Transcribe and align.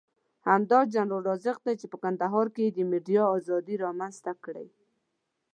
همدا 0.47 0.79
جنرال 0.93 1.23
رازق 1.29 1.57
دی 1.65 1.73
چې 1.81 1.87
په 1.91 1.97
کندهار 2.03 2.45
کې 2.53 2.61
یې 2.65 2.71
د 2.75 2.79
ميډيا 2.91 3.23
ازادي 3.37 3.75
رامنځته 3.85 4.31
کړې. 4.43 4.67